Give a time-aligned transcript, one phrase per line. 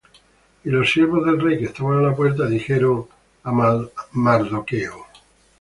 [0.63, 2.97] Y los siervos del rey que estaban á la puerta, dijeron
[3.43, 3.49] á
[4.23, 4.95] Mardochêo: